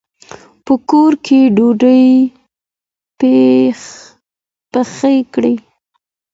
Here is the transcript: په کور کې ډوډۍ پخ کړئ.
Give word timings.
په 0.65 0.73
کور 0.89 1.11
کې 1.25 1.39
ډوډۍ 1.55 2.05
پخ 4.71 4.87
کړئ. 5.33 5.55